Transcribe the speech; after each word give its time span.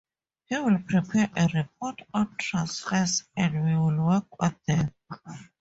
He 0.45 0.57
will 0.57 0.79
prepare 0.79 1.29
a 1.35 1.47
report 1.53 2.01
on 2.11 2.35
transfers 2.37 3.23
and 3.37 3.63
we 3.63 3.75
will 3.77 4.03
work 4.07 4.25
on 4.39 4.55
them. 4.65 4.91